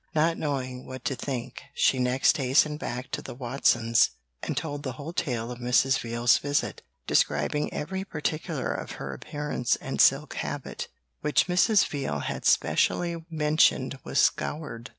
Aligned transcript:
Not 0.15 0.35
knowing 0.35 0.87
what 0.87 1.05
to 1.05 1.15
think, 1.15 1.61
she 1.75 1.99
next 1.99 2.37
hastened 2.37 2.79
back 2.79 3.11
to 3.11 3.21
the 3.21 3.35
Watsons, 3.35 4.09
and 4.41 4.57
told 4.57 4.81
the 4.81 4.93
whole 4.93 5.13
tale 5.13 5.51
of 5.51 5.59
Mrs. 5.59 5.99
Veal's 5.99 6.39
visit, 6.39 6.81
describing 7.05 7.71
every 7.71 8.03
particular 8.03 8.73
of 8.73 8.93
her 8.93 9.13
appearance 9.13 9.75
and 9.75 10.01
silk 10.01 10.33
habit, 10.37 10.87
which 11.19 11.45
Mrs. 11.45 11.85
Veal 11.87 12.21
had 12.21 12.45
specially 12.45 13.23
mentioned 13.29 13.99
was 14.03 14.17
scoured. 14.19 14.89